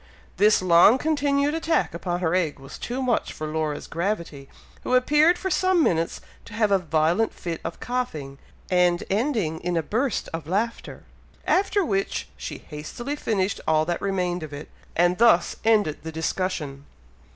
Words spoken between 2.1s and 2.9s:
her egg was